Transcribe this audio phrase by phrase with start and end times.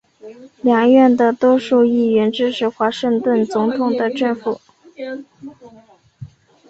[0.63, 4.59] 两院的多数议员支持华盛顿总统的政府。